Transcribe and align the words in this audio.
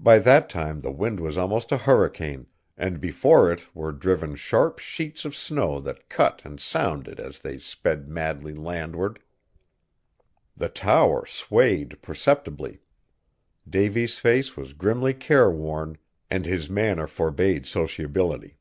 By 0.00 0.18
that 0.18 0.48
time 0.48 0.80
the 0.80 0.90
wind 0.90 1.20
was 1.20 1.36
almost 1.36 1.72
a 1.72 1.76
hurricane; 1.76 2.46
and 2.78 3.02
before 3.02 3.52
it 3.52 3.68
were 3.76 3.92
driven 3.92 4.34
sharp 4.34 4.78
sheets 4.78 5.26
of 5.26 5.36
snow 5.36 5.78
that 5.80 6.08
cut 6.08 6.40
and 6.46 6.58
sounded 6.58 7.20
as 7.20 7.38
they 7.38 7.58
sped 7.58 8.08
madly 8.08 8.54
landward. 8.54 9.18
The 10.56 10.70
tower 10.70 11.26
swayed 11.26 12.00
perceptibly. 12.00 12.80
Davy's 13.68 14.18
face 14.18 14.56
was 14.56 14.72
grimly 14.72 15.12
careworn, 15.12 15.98
and 16.30 16.46
his 16.46 16.70
manner 16.70 17.06
forbade 17.06 17.66
sociability. 17.66 18.56